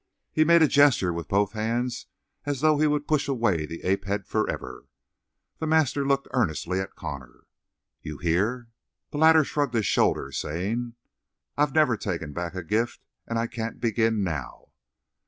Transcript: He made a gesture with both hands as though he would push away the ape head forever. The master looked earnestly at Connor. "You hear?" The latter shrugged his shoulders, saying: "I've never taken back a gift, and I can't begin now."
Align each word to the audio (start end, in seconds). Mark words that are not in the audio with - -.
He 0.31 0.43
made 0.43 0.63
a 0.63 0.67
gesture 0.67 1.13
with 1.13 1.27
both 1.27 1.51
hands 1.51 2.07
as 2.43 2.61
though 2.61 2.79
he 2.79 2.87
would 2.87 3.07
push 3.07 3.27
away 3.27 3.67
the 3.67 3.83
ape 3.83 4.05
head 4.05 4.25
forever. 4.25 4.87
The 5.59 5.67
master 5.67 6.07
looked 6.07 6.27
earnestly 6.31 6.79
at 6.79 6.95
Connor. 6.95 7.43
"You 8.01 8.17
hear?" 8.17 8.69
The 9.11 9.19
latter 9.19 9.43
shrugged 9.43 9.75
his 9.75 9.85
shoulders, 9.85 10.39
saying: 10.39 10.95
"I've 11.55 11.75
never 11.75 11.97
taken 11.97 12.33
back 12.33 12.55
a 12.55 12.63
gift, 12.63 13.05
and 13.27 13.37
I 13.37 13.45
can't 13.45 13.79
begin 13.79 14.23
now." 14.23 14.69